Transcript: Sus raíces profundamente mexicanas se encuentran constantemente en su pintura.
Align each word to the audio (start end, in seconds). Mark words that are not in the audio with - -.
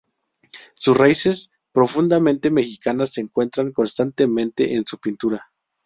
Sus 0.73 0.97
raíces 0.97 1.51
profundamente 1.71 2.49
mexicanas 2.49 3.11
se 3.13 3.21
encuentran 3.21 3.71
constantemente 3.71 4.73
en 4.73 4.83
su 4.83 4.97
pintura. 4.97 5.51